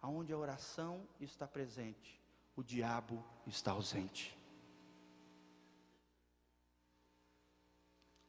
Aonde 0.00 0.32
a 0.32 0.38
oração 0.38 1.06
está 1.20 1.46
presente, 1.46 2.20
o 2.56 2.62
diabo 2.62 3.22
está 3.46 3.72
ausente. 3.72 4.38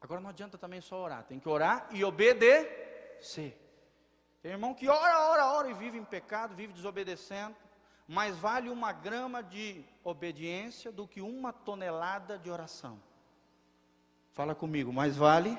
Agora 0.01 0.19
não 0.19 0.29
adianta 0.29 0.57
também 0.57 0.81
só 0.81 1.01
orar, 1.01 1.23
tem 1.23 1.39
que 1.39 1.47
orar 1.47 1.87
e 1.91 2.03
obedecer. 2.03 3.57
Tem 4.41 4.51
irmão 4.51 4.73
que 4.73 4.89
ora, 4.89 5.29
ora, 5.29 5.45
ora 5.53 5.69
e 5.69 5.73
vive 5.73 5.97
em 5.97 6.03
pecado, 6.03 6.55
vive 6.55 6.73
desobedecendo. 6.73 7.55
Mais 8.07 8.35
vale 8.37 8.69
uma 8.69 8.91
grama 8.91 9.43
de 9.43 9.85
obediência 10.03 10.91
do 10.91 11.07
que 11.07 11.21
uma 11.21 11.53
tonelada 11.53 12.37
de 12.37 12.49
oração. 12.49 12.99
Fala 14.33 14.55
comigo, 14.55 14.91
mais 14.91 15.15
vale 15.15 15.57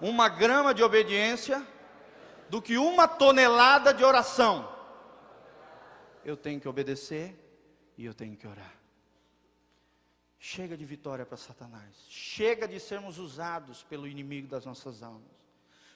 uma 0.00 0.28
grama 0.28 0.74
de 0.74 0.82
obediência 0.82 1.64
do 2.50 2.60
que 2.60 2.76
uma 2.76 3.06
tonelada 3.06 3.94
de 3.94 4.04
oração. 4.04 4.71
Eu 6.24 6.36
tenho 6.36 6.60
que 6.60 6.68
obedecer 6.68 7.34
e 7.96 8.04
eu 8.04 8.14
tenho 8.14 8.36
que 8.36 8.46
orar. 8.46 8.74
Chega 10.38 10.76
de 10.76 10.84
vitória 10.84 11.24
para 11.24 11.36
Satanás. 11.36 12.04
Chega 12.08 12.66
de 12.66 12.80
sermos 12.80 13.18
usados 13.18 13.84
pelo 13.84 14.08
inimigo 14.08 14.48
das 14.48 14.66
nossas 14.66 15.02
almas. 15.02 15.30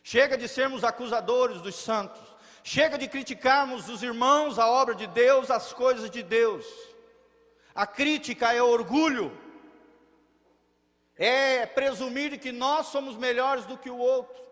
Chega 0.05 0.39
de 0.39 0.47
sermos 0.47 0.84
acusadores 0.84 1.61
dos 1.61 1.75
santos. 1.75 2.23
Chega 2.62 2.97
de 2.97 3.09
criticarmos 3.09 3.89
os 3.89 4.05
irmãos, 4.05 4.57
a 4.57 4.69
obra 4.69 4.95
de 4.95 5.07
Deus, 5.09 5.51
as 5.51 5.73
coisas 5.73 6.09
de 6.09 6.23
Deus. 6.23 6.65
A 7.75 7.87
crítica 7.87 8.53
é 8.53 8.62
orgulho. 8.62 9.37
É 11.17 11.67
presumir 11.67 12.39
que 12.39 12.53
nós 12.53 12.87
somos 12.87 13.17
melhores 13.17 13.67
do 13.67 13.77
que 13.77 13.91
o 13.91 13.98
outro. 13.98 14.45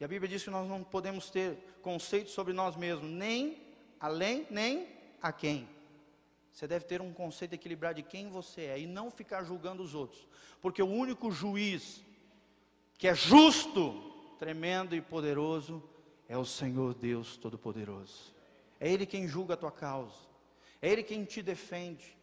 E 0.00 0.04
a 0.04 0.08
Bíblia 0.08 0.28
diz 0.28 0.42
que 0.42 0.50
nós 0.50 0.66
não 0.66 0.82
podemos 0.82 1.30
ter 1.30 1.56
conceitos 1.82 2.32
sobre 2.32 2.52
nós 2.52 2.76
mesmos, 2.76 3.10
nem 3.10 3.61
além, 4.02 4.46
nem 4.50 4.88
a 5.22 5.32
quem. 5.32 5.68
Você 6.52 6.66
deve 6.66 6.84
ter 6.84 7.00
um 7.00 7.12
conceito 7.12 7.54
equilibrado 7.54 7.94
de 7.94 8.02
quem 8.02 8.28
você 8.28 8.62
é 8.62 8.80
e 8.80 8.86
não 8.86 9.10
ficar 9.10 9.44
julgando 9.44 9.82
os 9.82 9.94
outros, 9.94 10.26
porque 10.60 10.82
o 10.82 10.86
único 10.86 11.30
juiz 11.30 12.04
que 12.98 13.06
é 13.08 13.14
justo, 13.14 14.12
tremendo 14.38 14.94
e 14.94 15.00
poderoso 15.00 15.82
é 16.28 16.36
o 16.36 16.44
Senhor 16.44 16.94
Deus 16.94 17.36
Todo-Poderoso. 17.36 18.34
É 18.78 18.90
Ele 18.90 19.06
quem 19.06 19.26
julga 19.28 19.54
a 19.54 19.56
tua 19.56 19.72
causa, 19.72 20.18
é 20.80 20.90
Ele 20.90 21.04
quem 21.04 21.24
te 21.24 21.40
defende, 21.40 22.16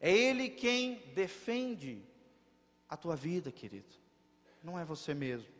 é 0.00 0.10
Ele 0.10 0.48
quem 0.48 0.96
defende 1.14 2.02
a 2.88 2.96
tua 2.96 3.14
vida, 3.14 3.52
querido, 3.52 3.94
não 4.62 4.78
é 4.78 4.84
você 4.84 5.12
mesmo. 5.12 5.52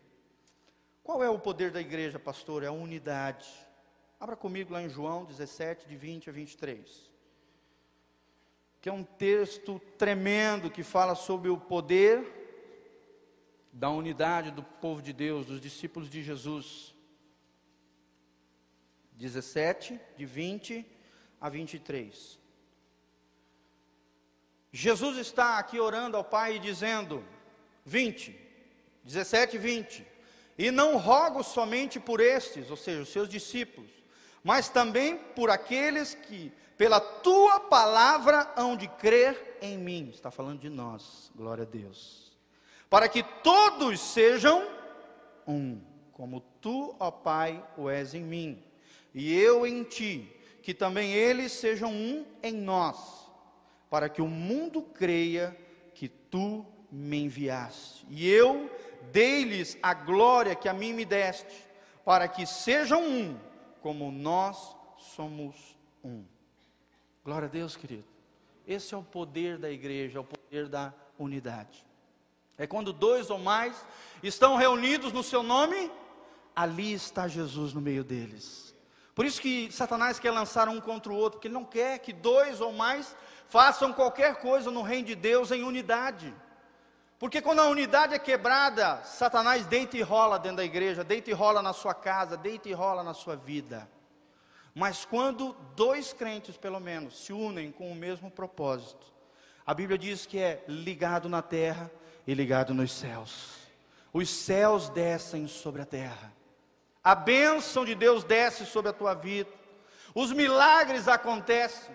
Qual 1.03 1.23
é 1.23 1.29
o 1.29 1.39
poder 1.39 1.71
da 1.71 1.79
igreja, 1.79 2.19
pastor? 2.19 2.63
É 2.63 2.67
a 2.67 2.71
unidade. 2.71 3.47
Abra 4.19 4.35
comigo 4.35 4.73
lá 4.73 4.81
em 4.81 4.89
João 4.89 5.25
17, 5.25 5.87
de 5.87 5.95
20 5.95 6.29
a 6.29 6.33
23 6.33 7.09
que 8.81 8.87
é 8.87 8.93
um 8.93 9.03
texto 9.03 9.79
tremendo 9.97 10.71
que 10.71 10.83
fala 10.83 11.15
sobre 11.15 11.49
o 11.49 11.57
poder 11.57 12.37
da 13.73 13.89
unidade 13.89 14.51
do 14.51 14.63
povo 14.63 15.01
de 15.01 15.11
Deus, 15.11 15.45
dos 15.45 15.59
discípulos 15.59 16.09
de 16.09 16.23
Jesus. 16.23 16.95
17, 19.13 19.99
de 20.15 20.25
20 20.25 20.85
a 21.41 21.49
23. 21.49 22.39
Jesus 24.71 25.17
está 25.17 25.59
aqui 25.59 25.77
orando 25.79 26.15
ao 26.15 26.23
Pai 26.23 26.55
e 26.55 26.59
dizendo, 26.59 27.25
20, 27.83 28.33
17 29.03 29.57
e 29.57 29.59
20: 29.59 30.07
E 30.57 30.71
não 30.71 30.97
rogo 30.97 31.43
somente 31.43 31.99
por 31.99 32.21
estes, 32.21 32.71
ou 32.71 32.77
seja, 32.77 33.01
os 33.01 33.09
seus 33.09 33.27
discípulos, 33.27 33.91
mas 34.43 34.69
também 34.69 35.17
por 35.35 35.49
aqueles 35.49 36.13
que 36.13 36.51
pela 36.77 36.99
tua 36.99 37.59
palavra 37.59 38.51
hão 38.55 38.77
de 38.77 38.87
crer 38.87 39.57
em 39.61 39.77
mim. 39.77 40.09
Está 40.13 40.31
falando 40.31 40.61
de 40.61 40.69
nós, 40.69 41.29
glória 41.35 41.63
a 41.63 41.67
Deus. 41.67 42.31
Para 42.89 43.09
que 43.09 43.21
todos 43.43 43.99
sejam 43.99 44.65
um, 45.45 45.81
como 46.13 46.41
tu, 46.61 46.95
ó 46.99 47.11
Pai, 47.11 47.63
o 47.77 47.89
és 47.89 48.13
em 48.13 48.23
mim, 48.23 48.63
e 49.13 49.37
eu 49.37 49.65
em 49.65 49.83
ti, 49.83 50.33
que 50.61 50.73
também 50.73 51.13
eles 51.13 51.51
sejam 51.51 51.91
um 51.91 52.25
em 52.41 52.53
nós, 52.53 53.29
para 53.89 54.07
que 54.07 54.21
o 54.21 54.27
mundo 54.27 54.81
creia 54.81 55.55
que 55.93 56.07
tu 56.07 56.65
me 56.91 57.23
enviaste. 57.23 58.05
E 58.09 58.29
eu 58.29 58.69
dei-lhes 59.11 59.77
a 59.81 59.93
glória 59.93 60.55
que 60.55 60.69
a 60.69 60.73
mim 60.73 60.93
me 60.93 61.05
deste, 61.05 61.67
para 62.05 62.27
que 62.27 62.45
sejam 62.45 63.03
um, 63.03 63.37
como 63.81 64.11
nós 64.11 64.75
somos 64.97 65.55
um. 66.03 66.23
Glória 67.23 67.47
a 67.47 67.51
Deus, 67.51 67.75
querido. 67.75 68.05
Esse 68.67 68.93
é 68.93 68.97
o 68.97 69.03
poder 69.03 69.57
da 69.57 69.71
igreja, 69.71 70.17
é 70.17 70.21
o 70.21 70.23
poder 70.23 70.67
da 70.67 70.93
unidade. 71.17 71.85
É 72.57 72.67
quando 72.67 72.91
dois 72.91 73.29
ou 73.29 73.39
mais 73.39 73.85
estão 74.21 74.55
reunidos 74.55 75.13
no 75.13 75.23
seu 75.23 75.41
nome, 75.41 75.91
ali 76.55 76.93
está 76.93 77.27
Jesus 77.27 77.73
no 77.73 77.81
meio 77.81 78.03
deles. 78.03 78.75
Por 79.15 79.25
isso 79.25 79.41
que 79.41 79.71
Satanás 79.71 80.19
quer 80.19 80.31
lançar 80.31 80.69
um 80.69 80.79
contra 80.79 81.11
o 81.11 81.15
outro, 81.15 81.37
porque 81.37 81.47
ele 81.47 81.53
não 81.53 81.65
quer 81.65 81.99
que 81.99 82.13
dois 82.13 82.61
ou 82.61 82.71
mais 82.71 83.15
façam 83.47 83.91
qualquer 83.91 84.35
coisa 84.35 84.69
no 84.71 84.81
reino 84.81 85.07
de 85.07 85.15
Deus 85.15 85.51
em 85.51 85.63
unidade. 85.63 86.33
Porque 87.19 87.41
quando 87.41 87.59
a 87.59 87.67
unidade 87.67 88.15
é 88.15 88.19
quebrada, 88.19 89.03
Satanás 89.03 89.65
deita 89.65 89.97
e 89.97 90.01
rola 90.01 90.39
dentro 90.39 90.57
da 90.57 90.63
igreja, 90.63 91.03
deita 91.03 91.29
e 91.29 91.33
rola 91.33 91.61
na 91.61 91.73
sua 91.73 91.93
casa, 91.93 92.37
deita 92.37 92.69
e 92.69 92.73
rola 92.73 93.03
na 93.03 93.13
sua 93.13 93.35
vida. 93.35 93.89
Mas 94.73 95.03
quando 95.03 95.53
dois 95.75 96.13
crentes, 96.13 96.55
pelo 96.55 96.79
menos, 96.79 97.25
se 97.25 97.33
unem 97.33 97.73
com 97.73 97.91
o 97.91 97.95
mesmo 97.95 98.31
propósito, 98.31 99.05
a 99.65 99.73
Bíblia 99.73 99.97
diz 99.97 100.25
que 100.25 100.39
é 100.39 100.63
ligado 100.65 101.27
na 101.27 101.41
terra 101.41 101.91
e 102.25 102.33
ligado 102.33 102.73
nos 102.73 102.93
céus. 102.93 103.57
Os 104.13 104.29
céus 104.29 104.87
descem 104.87 105.45
sobre 105.45 105.81
a 105.81 105.85
terra. 105.85 106.31
A 107.03 107.13
bênção 107.15 107.83
de 107.83 107.95
Deus 107.95 108.23
desce 108.23 108.65
sobre 108.65 108.91
a 108.91 108.93
tua 108.93 109.13
vida. 109.13 109.49
Os 110.15 110.31
milagres 110.31 111.09
acontecem. 111.09 111.93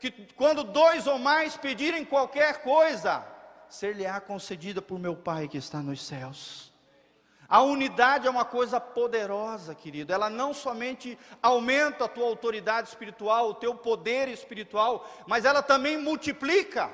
Que 0.00 0.10
quando 0.34 0.64
dois 0.64 1.06
ou 1.06 1.18
mais 1.18 1.56
pedirem 1.56 2.04
qualquer 2.04 2.62
coisa, 2.62 3.24
ser-lhe-á 3.74 4.20
concedida 4.20 4.80
por 4.80 4.98
meu 4.98 5.16
Pai 5.16 5.48
que 5.48 5.58
está 5.58 5.82
nos 5.82 6.00
céus. 6.00 6.72
A 7.48 7.60
unidade 7.60 8.26
é 8.26 8.30
uma 8.30 8.44
coisa 8.44 8.80
poderosa, 8.80 9.74
querido. 9.74 10.12
Ela 10.12 10.30
não 10.30 10.54
somente 10.54 11.18
aumenta 11.42 12.04
a 12.04 12.08
tua 12.08 12.26
autoridade 12.26 12.88
espiritual, 12.88 13.50
o 13.50 13.54
teu 13.54 13.74
poder 13.74 14.28
espiritual, 14.28 15.06
mas 15.26 15.44
ela 15.44 15.62
também 15.62 15.98
multiplica. 15.98 16.90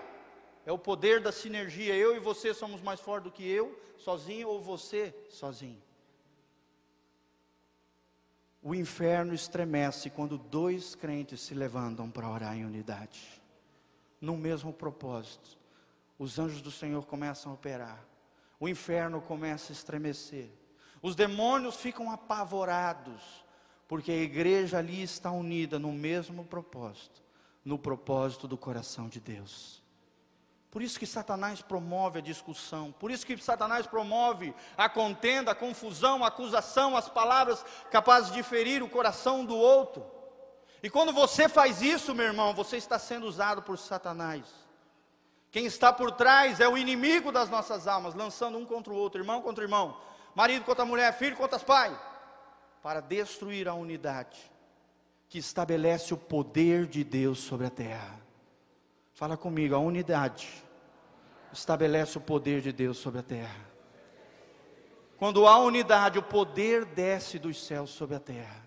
É 0.67 0.73
o 0.73 0.79
poder 0.79 1.21
da 1.21 1.31
sinergia. 1.31 1.95
Eu 1.95 2.17
e 2.17 2.19
você 2.19 2.53
somos 2.53 2.81
mais 2.81 2.99
fortes 2.99 3.31
do 3.31 3.35
que 3.35 3.49
eu 3.49 3.79
sozinho 3.97 4.49
ou 4.49 4.61
você 4.61 5.15
sozinho. 5.29 5.83
O 8.63 8.75
inferno 8.75 9.35
estremece 9.35 10.11
quando 10.11 10.37
dois 10.37 10.95
crentes 10.95 11.41
se 11.41 11.55
levantam 11.55 12.11
para 12.11 12.29
orar 12.29 12.57
em 12.57 12.65
unidade, 12.65 13.21
no 14.21 14.37
mesmo 14.37 14.73
propósito. 14.73 15.60
Os 16.21 16.39
anjos 16.39 16.63
do 16.63 16.71
Senhor 16.71 17.05
começam 17.05 17.51
a 17.51 17.55
operar 17.57 18.11
o 18.61 18.69
inferno 18.69 19.23
começa 19.23 19.73
a 19.73 19.75
estremecer. 19.75 20.51
Os 21.01 21.17
demônios 21.17 21.77
ficam 21.77 22.13
apavorados, 22.13 23.23
porque 23.89 24.13
a 24.13 24.17
igreja 24.17 24.77
ali 24.79 25.03
está 25.03 25.31
unida 25.31 25.79
no 25.79 25.91
mesmo 25.91 26.45
propósito, 26.45 27.23
no 27.65 27.79
propósito 27.79 28.47
do 28.47 28.59
coração 28.59 29.09
de 29.09 29.19
Deus. 29.19 29.83
Por 30.71 30.83
isso 30.83 31.01
que 31.01 31.07
Satanás 31.07 31.63
promove 31.63 32.19
a 32.19 32.23
discussão, 32.23 32.93
por 32.93 33.11
isso 33.11 33.27
que 33.27 33.37
Satanás 33.39 33.87
promove 33.87 34.55
a 34.77 34.89
contenda, 34.89 35.51
a 35.51 35.55
confusão, 35.55 36.23
a 36.23 36.29
acusação, 36.29 36.97
as 36.97 37.09
palavras 37.09 37.65
capazes 37.91 38.31
de 38.31 38.43
ferir 38.43 38.83
o 38.83 38.91
coração 38.91 39.45
do 39.45 39.57
outro. 39.57 40.05
E 40.83 40.91
quando 40.91 41.13
você 41.13 41.49
faz 41.49 41.81
isso, 41.81 42.15
meu 42.15 42.27
irmão, 42.27 42.55
você 42.55 42.77
está 42.77 42.99
sendo 42.99 43.27
usado 43.27 43.63
por 43.63 43.79
Satanás. 43.79 44.70
Quem 45.51 45.67
está 45.67 45.93
por 45.93 46.13
trás 46.13 46.61
é 46.61 46.69
o 46.69 46.79
inimigo 46.79 47.33
das 47.33 47.51
nossas 47.51 47.89
almas, 47.89 48.15
lançando 48.15 48.57
um 48.57 48.65
contra 48.65 48.93
o 48.93 48.97
outro, 48.97 49.21
irmão 49.21 49.43
contra 49.43 49.65
irmão, 49.65 50.01
marido 50.35 50.65
contra 50.65 50.85
mulher, 50.85 51.13
filho 51.19 51.37
contra 51.37 51.59
pai, 51.59 51.99
para 52.83 53.01
destruir 53.01 53.69
a 53.69 53.75
unidade 53.75 54.39
que 55.29 55.39
estabelece 55.39 56.15
o 56.15 56.17
poder 56.17 56.87
de 56.87 57.03
Deus 57.03 57.41
sobre 57.41 57.67
a 57.67 57.71
terra. 57.71 58.21
Fala 59.13 59.37
comigo, 59.37 59.75
a 59.75 59.79
unidade 59.79 60.49
estabelece 61.53 62.17
o 62.17 62.21
poder 62.21 62.61
de 62.61 62.73
Deus 62.73 62.99
sobre 62.99 63.21
a 63.21 63.23
terra. 63.23 63.69
Quando 65.19 65.47
há 65.47 65.59
unidade, 65.59 66.19
o 66.19 66.23
poder 66.23 66.85
desce 66.85 67.39
dos 67.39 67.63
céus 67.63 67.91
sobre 67.91 68.17
a 68.17 68.21
terra. 68.21 68.67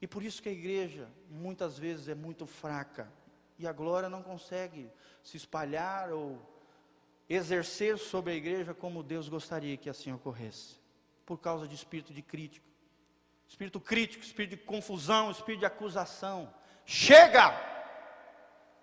E 0.00 0.06
por 0.06 0.22
isso 0.22 0.42
que 0.42 0.48
a 0.48 0.52
igreja 0.52 1.08
muitas 1.28 1.78
vezes 1.78 2.06
é 2.08 2.14
muito 2.14 2.46
fraca 2.46 3.10
e 3.58 3.66
a 3.66 3.72
glória 3.72 4.08
não 4.08 4.22
consegue 4.22 4.90
se 5.22 5.36
espalhar 5.36 6.12
ou 6.12 6.40
exercer 7.28 7.98
sobre 7.98 8.32
a 8.32 8.36
igreja 8.36 8.74
como 8.74 9.02
Deus 9.02 9.28
gostaria 9.28 9.76
que 9.76 9.90
assim 9.90 10.12
ocorresse, 10.12 10.76
por 11.24 11.38
causa 11.38 11.66
de 11.66 11.74
espírito 11.74 12.12
de 12.12 12.22
crítica, 12.22 12.66
espírito 13.48 13.80
crítico, 13.80 14.24
espírito 14.24 14.56
de 14.56 14.62
confusão, 14.62 15.30
espírito 15.30 15.60
de 15.60 15.66
acusação. 15.66 16.52
Chega! 16.84 17.52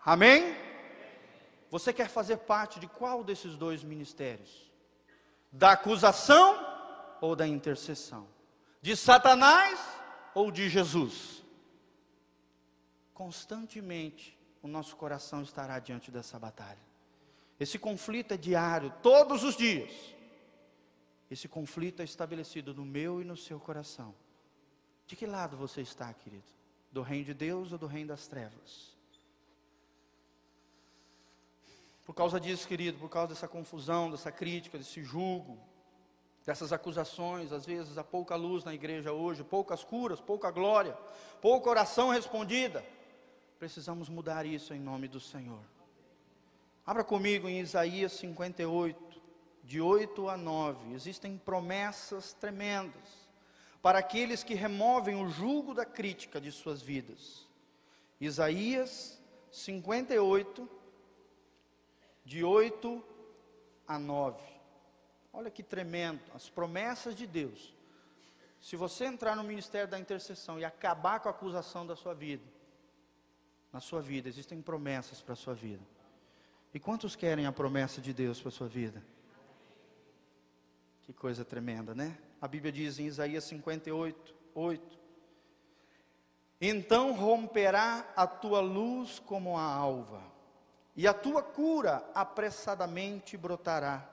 Amém? 0.04 0.56
Você 1.70 1.94
quer 1.94 2.10
fazer 2.10 2.38
parte 2.38 2.80
de 2.80 2.88
qual 2.88 3.24
desses 3.24 3.56
dois 3.56 3.84
ministérios? 3.84 4.72
Da 5.52 5.72
acusação 5.72 6.60
ou 7.22 7.36
da 7.36 7.48
intercessão? 7.48 8.28
De 8.81 8.98
Satanás 8.98 9.80
ou 10.36 10.52
de 10.52 10.70
Jesus? 10.70 11.44
Constantemente 13.14 14.38
o 14.63 14.68
nosso 14.68 14.95
coração 14.95 15.42
estará 15.42 15.77
diante 15.77 16.10
dessa 16.10 16.39
batalha. 16.39 16.80
Esse 17.60 17.77
conflito 17.77 18.33
é 18.33 18.38
diário, 18.38 18.92
todos 19.04 19.44
os 19.44 19.57
dias. 19.57 19.92
Esse 21.30 21.50
conflito 21.50 22.01
é 22.01 22.06
estabelecido 22.06 22.74
no 22.74 22.86
meu 22.86 23.21
e 23.21 23.25
no 23.25 23.36
seu 23.36 23.60
coração. 23.60 24.15
De 25.06 25.18
que 25.18 25.25
lado 25.25 25.57
você 25.57 25.81
está, 25.81 26.13
querido? 26.13 26.45
Do 26.92 27.01
reino 27.01 27.25
de 27.25 27.33
Deus 27.33 27.74
ou 27.74 27.77
do 27.77 27.88
reino 27.88 28.07
das 28.07 28.25
trevas? 28.27 28.94
Por 32.06 32.15
causa 32.15 32.39
disso, 32.39 32.68
querido, 32.68 32.98
por 32.98 33.10
causa 33.10 33.33
dessa 33.33 33.48
confusão, 33.48 34.10
dessa 34.12 34.31
crítica, 34.31 34.77
desse 34.77 35.04
julgo, 35.04 35.57
dessas 36.45 36.71
acusações, 36.71 37.51
às 37.51 37.65
vezes 37.65 37.98
há 37.98 38.04
pouca 38.04 38.36
luz 38.36 38.63
na 38.63 38.74
igreja 38.74 39.12
hoje, 39.12 39.44
poucas 39.44 39.83
curas, 39.83 40.21
pouca 40.21 40.51
glória, 40.51 40.98
pouca 41.42 41.69
oração 41.69 42.12
respondida. 42.12 42.83
Precisamos 43.63 44.10
mudar 44.10 44.45
isso 44.45 44.74
em 44.74 44.80
nome 44.81 45.07
do 45.07 45.21
Senhor. 45.21 45.62
Abra 46.86 47.01
comigo 47.01 47.48
em 47.48 47.62
Isaías 47.62 48.12
58, 48.12 49.21
de 49.63 49.80
8 49.80 50.27
a 50.27 50.36
9. 50.36 50.94
Existem 50.94 51.38
promessas 51.38 52.33
tremendas 52.33 53.30
para 53.81 54.00
aqueles 54.00 54.44
que 54.44 54.54
removem 54.54 55.15
o 55.15 55.30
jugo 55.30 55.74
da 55.74 55.86
crítica 55.86 56.42
de 56.42 56.51
suas 56.51 56.81
vidas. 56.81 57.48
Isaías 58.19 59.18
58, 59.50 60.69
de 62.25 62.44
8 62.44 63.01
a 63.88 63.98
9. 63.98 64.44
Olha 65.31 65.50
que 65.50 65.63
tremendo, 65.63 66.19
as 66.36 66.50
promessas 66.50 67.15
de 67.15 67.25
Deus. 67.25 67.74
Se 68.60 68.75
você 68.75 69.06
entrar 69.06 69.38
no 69.38 69.44
ministério 69.45 69.88
da 69.88 69.98
intercessão 69.98 70.60
e 70.60 70.65
acabar 70.65 71.21
com 71.21 71.30
a 71.30 71.31
acusação 71.31 71.88
da 71.88 71.95
sua 71.95 72.13
vida, 72.13 72.44
na 73.74 73.80
sua 73.80 74.00
vida 74.00 74.30
existem 74.30 74.62
promessas 74.62 75.20
para 75.20 75.34
a 75.34 75.36
sua 75.36 75.56
vida. 75.56 75.81
E 76.72 76.80
quantos 76.80 77.16
querem 77.16 77.48
a 77.48 77.52
promessa 77.52 78.00
de 78.00 78.14
Deus 78.14 78.40
para 78.40 78.50
a 78.50 78.52
sua 78.52 78.68
vida? 78.68 79.04
Que 81.02 81.12
coisa 81.12 81.44
tremenda, 81.44 81.96
né? 81.96 82.16
A 82.40 82.48
Bíblia 82.48 82.72
diz 82.72 83.00
em 83.00 83.08
Isaías 83.08 83.44
58, 83.46 84.36
8: 84.54 85.00
Então 86.62 87.14
romperá 87.14 88.08
a 88.16 88.28
tua 88.28 88.62
luz 88.62 89.20
como 89.20 89.58
a 89.58 89.64
alva, 89.64 90.22
e 90.96 91.08
a 91.08 91.14
tua 91.14 91.42
cura 91.42 92.08
apressadamente 92.14 93.36
brotará, 93.36 94.08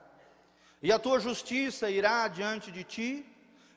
e 0.82 0.90
a 0.90 0.98
tua 0.98 1.20
justiça 1.20 1.90
irá 1.90 2.26
diante 2.28 2.72
de 2.72 2.82
ti, 2.82 3.26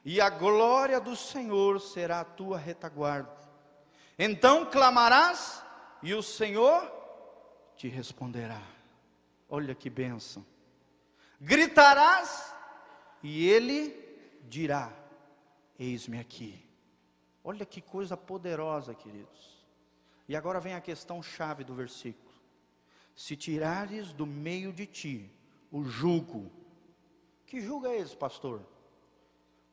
e 0.06 0.20
a 0.20 0.30
glória 0.30 1.00
do 1.00 1.16
Senhor 1.16 1.80
será 1.80 2.22
a 2.22 2.26
tua 2.26 2.58
retaguarda. 2.58 3.44
Então 4.18 4.66
clamarás, 4.66 5.63
e 6.04 6.14
o 6.14 6.22
Senhor 6.22 6.92
te 7.76 7.88
responderá. 7.88 8.62
Olha 9.50 9.74
que 9.74 9.90
bênção. 9.90 10.46
Gritarás, 11.40 12.54
e 13.24 13.48
ele 13.48 13.96
dirá: 14.44 14.94
Eis-me 15.80 16.20
aqui. 16.20 16.64
Olha 17.44 17.66
que 17.66 17.82
coisa 17.82 18.16
poderosa, 18.16 18.94
queridos. 18.94 19.66
E 20.28 20.36
agora 20.36 20.60
vem 20.60 20.76
a 20.76 20.82
questão 20.82 21.24
chave 21.24 21.64
do 21.64 21.74
versículo 21.74 22.34
se 23.16 23.36
tirares 23.36 24.12
do 24.12 24.26
meio 24.26 24.74
de 24.74 24.86
ti 24.86 25.30
o 25.72 25.84
jugo, 25.84 26.52
que 27.46 27.62
jugo 27.62 27.88
é 27.88 27.98
esse, 27.98 28.16
pastor? 28.16 28.62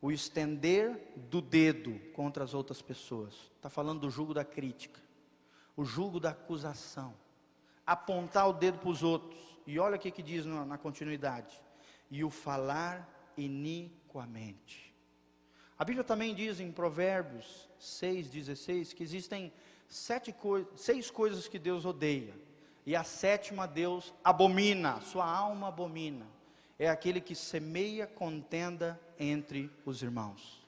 O 0.00 0.10
estender 0.10 1.12
do 1.16 1.40
dedo 1.40 1.98
contra 2.12 2.42
as 2.44 2.54
outras 2.54 2.80
pessoas. 2.80 3.34
Está 3.56 3.68
falando 3.68 4.00
do 4.00 4.10
jugo 4.10 4.32
da 4.32 4.44
crítica, 4.44 5.00
o 5.80 5.84
jugo 5.84 6.20
da 6.20 6.28
acusação, 6.28 7.14
apontar 7.86 8.46
o 8.46 8.52
dedo 8.52 8.76
para 8.78 8.90
os 8.90 9.02
outros. 9.02 9.40
E 9.66 9.78
olha 9.78 9.96
o 9.96 9.98
que, 9.98 10.10
que 10.10 10.22
diz 10.22 10.44
na, 10.44 10.62
na 10.66 10.76
continuidade: 10.76 11.58
e 12.10 12.22
o 12.22 12.28
falar 12.28 13.08
iniquamente. 13.34 14.94
A 15.78 15.84
Bíblia 15.84 16.04
também 16.04 16.34
diz 16.34 16.60
em 16.60 16.70
Provérbios 16.70 17.66
6,16 17.80 18.94
que 18.94 19.02
existem 19.02 19.50
sete 19.88 20.34
seis 20.76 21.10
coisas 21.10 21.48
que 21.48 21.58
Deus 21.58 21.86
odeia 21.86 22.34
e 22.84 22.94
a 22.94 23.02
sétima 23.02 23.66
Deus 23.66 24.12
abomina, 24.22 25.00
sua 25.00 25.24
alma 25.24 25.68
abomina. 25.68 26.26
É 26.78 26.90
aquele 26.90 27.22
que 27.22 27.34
semeia 27.34 28.06
contenda 28.06 29.00
entre 29.18 29.70
os 29.86 30.02
irmãos. 30.02 30.62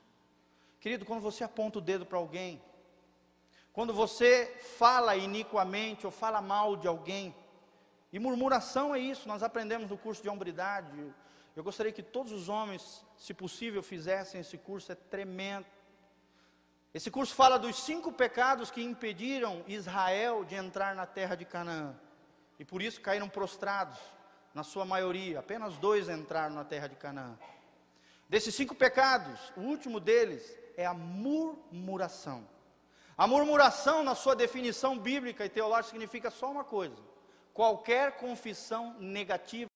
Querido, 0.80 1.04
quando 1.04 1.20
você 1.20 1.44
aponta 1.44 1.78
o 1.80 1.82
dedo 1.82 2.06
para 2.06 2.16
alguém, 2.16 2.62
quando 3.72 3.92
você 3.92 4.46
fala 4.78 5.16
iniquamente 5.16 6.06
ou 6.06 6.12
fala 6.12 6.40
mal 6.40 6.76
de 6.76 6.86
alguém, 6.86 7.34
e 8.12 8.18
murmuração 8.18 8.94
é 8.94 8.98
isso, 8.98 9.26
nós 9.26 9.42
aprendemos 9.42 9.88
no 9.88 9.96
curso 9.96 10.22
de 10.22 10.28
hombridade. 10.28 10.92
Eu 11.56 11.64
gostaria 11.64 11.92
que 11.92 12.02
todos 12.02 12.30
os 12.30 12.48
homens, 12.48 13.04
se 13.16 13.32
possível, 13.32 13.82
fizessem 13.82 14.40
esse 14.40 14.58
curso, 14.58 14.92
é 14.92 14.94
tremendo. 14.94 15.66
Esse 16.92 17.10
curso 17.10 17.34
fala 17.34 17.58
dos 17.58 17.76
cinco 17.76 18.12
pecados 18.12 18.70
que 18.70 18.82
impediram 18.82 19.64
Israel 19.66 20.44
de 20.44 20.54
entrar 20.54 20.94
na 20.94 21.06
terra 21.06 21.34
de 21.34 21.46
Canaã. 21.46 21.94
E 22.58 22.64
por 22.64 22.82
isso 22.82 23.00
caíram 23.00 23.30
prostrados, 23.30 23.98
na 24.54 24.62
sua 24.62 24.84
maioria. 24.84 25.38
Apenas 25.38 25.76
dois 25.78 26.08
entraram 26.08 26.54
na 26.54 26.64
terra 26.64 26.88
de 26.88 26.96
Canaã. 26.96 27.38
Desses 28.28 28.54
cinco 28.54 28.74
pecados, 28.74 29.52
o 29.56 29.60
último 29.60 30.00
deles 30.00 30.56
é 30.76 30.86
a 30.86 30.94
murmuração. 30.94 32.46
A 33.16 33.26
murmuração, 33.26 34.02
na 34.02 34.14
sua 34.14 34.34
definição 34.34 34.98
bíblica 34.98 35.44
e 35.44 35.48
teológica, 35.48 35.90
significa 35.90 36.30
só 36.30 36.50
uma 36.50 36.64
coisa: 36.64 36.96
qualquer 37.52 38.12
confissão 38.12 38.96
negativa 38.98 39.70